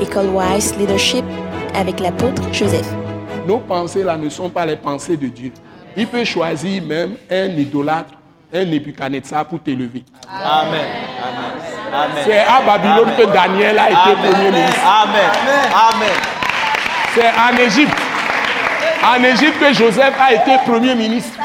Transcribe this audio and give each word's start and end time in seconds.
École 0.00 0.28
Wise 0.28 0.76
Leadership 0.76 1.24
avec 1.74 2.00
l'apôtre 2.00 2.42
Joseph. 2.52 2.86
Nos 3.46 3.58
pensées 3.58 4.02
là 4.02 4.16
ne 4.16 4.28
sont 4.28 4.50
pas 4.50 4.66
les 4.66 4.76
pensées 4.76 5.16
de 5.16 5.28
Dieu. 5.28 5.52
Il 5.96 6.06
peut 6.06 6.24
choisir 6.24 6.82
même 6.82 7.16
un 7.30 7.46
idolâtre, 7.46 8.12
un 8.52 8.64
Nebuchadnezzar 8.64 9.46
pour 9.46 9.60
t'élever. 9.60 10.04
Amen. 10.28 10.84
Amen. 11.92 12.24
C'est 12.24 12.38
à 12.38 12.60
Babylone 12.66 13.12
que 13.16 13.32
Daniel 13.32 13.78
a 13.78 13.90
été 13.90 14.16
premier 14.20 14.50
ministre. 14.50 14.80
Amen. 14.84 15.30
Amen. 15.72 16.16
C'est 17.14 17.28
en 17.28 17.56
Égypte. 17.64 17.96
En 19.02 19.22
Égypte 19.22 19.58
que 19.60 19.72
Joseph 19.72 20.14
a 20.20 20.34
été 20.34 20.58
premier 20.66 20.94
ministre. 20.94 21.38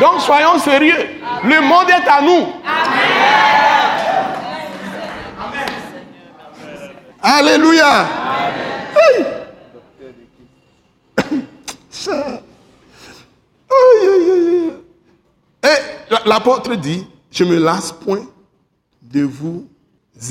Donc 0.00 0.20
soyons 0.20 0.58
sérieux. 0.58 1.08
Le 1.42 1.60
monde 1.60 1.88
est 1.88 2.08
à 2.08 2.22
nous. 2.22 2.46
Alléluia. 7.30 8.08
Hey. 8.96 9.26
Ça. 11.90 12.42
Aïe, 13.68 14.08
aïe, 14.08 14.30
aïe. 14.30 14.72
Et 15.62 16.26
l'apôtre 16.26 16.74
dit, 16.74 17.06
je 17.30 17.44
me 17.44 17.58
lasse 17.58 17.92
point 17.92 18.26
de 19.02 19.24
vous 19.24 19.68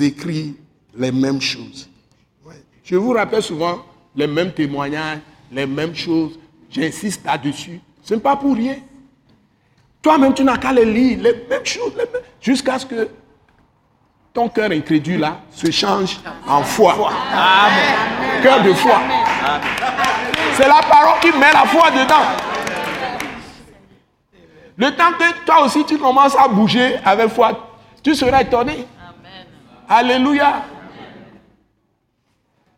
écrire 0.02 0.56
les 0.96 1.12
mêmes 1.12 1.40
choses. 1.40 1.88
Je 2.84 2.96
vous 2.96 3.12
rappelle 3.12 3.44
souvent 3.44 3.86
les 4.16 4.26
mêmes 4.26 4.52
témoignages, 4.52 5.20
les 5.52 5.68
mêmes 5.68 5.96
choses. 5.96 6.40
J'insiste 6.72 7.24
là-dessus. 7.24 7.80
Ce 8.02 8.16
n'est 8.16 8.20
pas 8.20 8.36
pour 8.36 8.56
rien. 8.56 8.78
Toi-même, 10.02 10.34
tu 10.34 10.44
n'as 10.44 10.58
qu'à 10.58 10.74
les 10.74 10.86
lire, 10.86 11.20
les 11.22 11.46
mêmes 11.48 11.66
choses, 11.66 11.94
jusqu'à 12.42 12.80
ce 12.80 12.88
que 12.88 13.08
ton 14.38 14.50
cœur 14.50 14.70
incrédule 14.70 15.22
là 15.22 15.38
se 15.52 15.72
change 15.72 16.20
en 16.48 16.62
foi. 16.62 16.94
Amen. 16.94 18.44
Cœur 18.44 18.62
de 18.62 18.72
foi. 18.72 19.00
C'est 20.54 20.68
la 20.68 20.80
parole 20.88 21.20
qui 21.22 21.32
met 21.32 21.52
la 21.52 21.66
foi 21.66 21.90
dedans. 21.90 22.24
Le 24.78 24.92
temps 24.96 25.12
que 25.18 25.44
toi 25.44 25.64
aussi 25.64 25.84
tu 25.86 25.98
commences 25.98 26.36
à 26.38 26.48
bouger 26.48 26.98
avec 27.04 27.30
foi, 27.30 27.52
tu 28.04 28.14
seras 28.14 28.42
étonné. 28.42 28.86
Alléluia. 29.90 30.62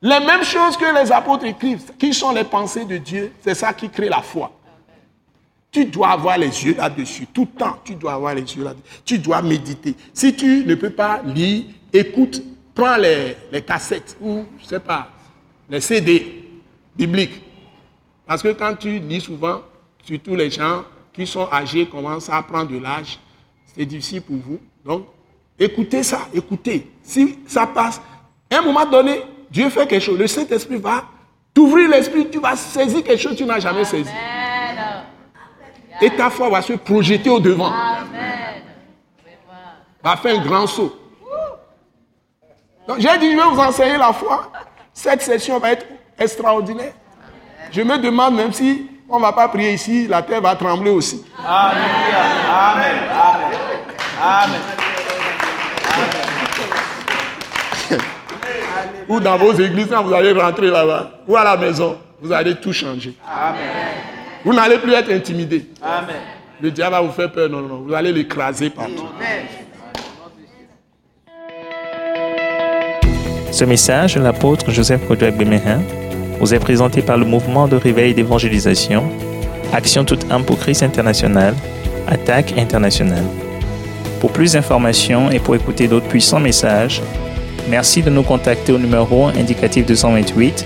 Les 0.01 0.21
mêmes 0.21 0.45
choses 0.45 0.77
que 0.77 0.95
les 0.95 1.11
apôtres 1.11 1.43
écrivent, 1.43 1.91
qui 1.97 2.13
sont 2.13 2.31
les 2.31 2.45
pensées 2.45 2.85
de 2.85 2.95
Dieu, 2.95 3.33
c'est 3.43 3.55
ça 3.55 3.73
qui 3.73 3.89
crée 3.89 4.07
la 4.07 4.21
foi. 4.21 4.49
Tu 5.71 5.85
dois 5.85 6.09
avoir 6.09 6.37
les 6.37 6.47
yeux 6.47 6.75
là-dessus. 6.75 7.27
Tout 7.27 7.47
le 7.53 7.59
temps, 7.59 7.77
tu 7.83 7.95
dois 7.95 8.13
avoir 8.13 8.33
les 8.33 8.41
yeux 8.41 8.63
là-dessus. 8.63 9.01
Tu 9.05 9.19
dois 9.19 9.41
méditer. 9.41 9.95
Si 10.13 10.35
tu 10.35 10.65
ne 10.65 10.75
peux 10.75 10.89
pas 10.89 11.21
lire, 11.23 11.65
écoute, 11.93 12.41
prends 12.73 12.97
les, 12.97 13.61
cassettes 13.61 14.17
ou, 14.19 14.45
je 14.59 14.65
sais 14.65 14.79
pas, 14.79 15.09
les 15.69 15.81
CD 15.81 16.43
bibliques. 16.95 17.43
Parce 18.25 18.41
que 18.41 18.49
quand 18.49 18.75
tu 18.75 18.99
lis 18.99 19.21
souvent, 19.21 19.61
surtout 20.03 20.35
les 20.35 20.49
gens 20.49 20.83
qui 21.13 21.27
sont 21.27 21.47
âgés 21.51 21.85
commencent 21.85 22.29
à 22.29 22.41
prendre 22.41 22.71
de 22.71 22.77
l'âge, 22.77 23.19
c'est 23.75 23.85
difficile 23.85 24.21
pour 24.21 24.37
vous. 24.37 24.59
Donc, 24.83 25.05
écoutez 25.57 26.01
ça, 26.03 26.27
écoutez. 26.33 26.87
Si 27.03 27.39
ça 27.45 27.67
passe, 27.67 28.01
à 28.51 28.57
un 28.57 28.61
moment 28.61 28.85
donné, 28.85 29.21
Dieu 29.51 29.69
fait 29.69 29.85
quelque 29.87 30.03
chose. 30.03 30.17
Le 30.17 30.27
Saint-Esprit 30.27 30.77
va 30.77 31.05
t'ouvrir 31.53 31.89
l'esprit, 31.89 32.27
tu 32.29 32.39
vas 32.39 32.55
saisir 32.55 33.03
quelque 33.03 33.21
chose 33.21 33.33
que 33.33 33.37
tu 33.37 33.45
n'as 33.45 33.59
jamais 33.59 33.85
saisi. 33.85 34.09
Et 36.01 36.09
ta 36.11 36.29
foi 36.29 36.49
va 36.49 36.61
se 36.61 36.73
projeter 36.73 37.29
au 37.29 37.39
devant. 37.39 37.71
Va 40.01 40.15
faire 40.17 40.39
un 40.39 40.43
grand 40.43 40.67
saut. 40.67 40.95
Donc 42.87 42.99
j'ai 42.99 43.17
dit, 43.19 43.31
je 43.31 43.37
vais 43.37 43.43
vous 43.43 43.59
enseigner 43.59 43.97
la 43.97 44.13
foi. 44.13 44.51
Cette 44.93 45.21
session 45.21 45.59
va 45.59 45.71
être 45.71 45.85
extraordinaire. 46.17 46.93
Je 47.71 47.81
me 47.81 47.97
demande 47.97 48.35
même 48.35 48.51
si 48.51 48.89
on 49.09 49.17
ne 49.17 49.21
va 49.23 49.31
pas 49.31 49.47
prier 49.47 49.73
ici, 49.73 50.07
la 50.07 50.21
terre 50.21 50.41
va 50.41 50.55
trembler 50.55 50.91
aussi. 50.91 51.23
Alléluia. 51.37 51.87
Amen. 52.51 52.97
Amen. 53.11 53.57
Amen. 54.21 54.61
Ou 59.07 59.19
dans 59.19 59.37
vos 59.37 59.53
églises, 59.53 59.87
quand 59.89 60.03
vous 60.03 60.13
allez 60.13 60.31
rentrer 60.31 60.67
là-bas, 60.67 61.11
ou 61.27 61.35
à 61.35 61.43
la 61.43 61.57
maison, 61.57 61.97
vous 62.21 62.31
allez 62.31 62.55
tout 62.55 62.71
changer. 62.71 63.15
Vous 64.43 64.53
n'allez 64.53 64.77
plus 64.77 64.93
être 64.93 65.11
intimidé. 65.11 65.65
Amen. 65.81 66.15
Le 66.61 66.71
diable 66.71 66.91
va 66.91 67.01
vous 67.01 67.11
faire 67.11 67.31
peur. 67.31 67.49
Non, 67.49 67.61
non, 67.61 67.67
non. 67.67 67.81
Vous 67.87 67.93
allez 67.93 68.11
l'écraser 68.11 68.69
partout. 68.69 69.07
Ce 73.51 73.65
message 73.65 74.15
de 74.15 74.21
l'apôtre 74.21 74.71
Joseph 74.71 75.05
Kodouak 75.07 75.35
Bemehin 75.35 75.81
vous 76.39 76.53
est 76.53 76.59
présenté 76.59 77.01
par 77.01 77.17
le 77.17 77.25
mouvement 77.25 77.67
de 77.67 77.75
réveil 77.75 78.13
d'évangélisation, 78.13 79.03
Action 79.73 80.05
toute 80.05 80.31
âme 80.31 80.45
pour 80.45 80.57
Christ 80.57 80.83
international, 80.83 81.53
Attaque 82.07 82.53
internationale. 82.57 83.25
Pour 84.21 84.31
plus 84.31 84.53
d'informations 84.53 85.29
et 85.31 85.39
pour 85.39 85.55
écouter 85.55 85.87
d'autres 85.87 86.07
puissants 86.07 86.39
messages, 86.39 87.01
merci 87.69 88.01
de 88.01 88.09
nous 88.09 88.23
contacter 88.23 88.71
au 88.71 88.77
numéro 88.77 89.27
indicatif 89.27 89.85
228 89.85 90.65